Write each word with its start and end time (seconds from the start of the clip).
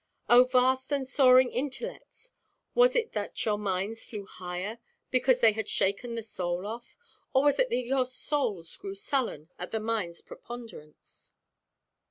Oh 0.27 0.45
vast 0.45 0.91
and 0.91 1.07
soaring 1.07 1.51
intellects, 1.51 2.31
was 2.73 2.95
it 2.95 3.11
that 3.11 3.45
your 3.45 3.59
minds 3.59 4.03
flew 4.03 4.25
higher 4.25 4.79
because 5.11 5.41
they 5.41 5.51
had 5.51 5.69
shaken 5.69 6.15
the 6.15 6.23
soul 6.23 6.65
off; 6.65 6.97
or 7.35 7.43
was 7.43 7.59
it 7.59 7.69
that 7.69 7.75
your 7.83 8.07
souls 8.07 8.75
grew 8.77 8.95
sullen 8.95 9.49
at 9.59 9.69
the 9.69 9.77
mindʼs 9.77 10.25
preponderance? 10.25 11.33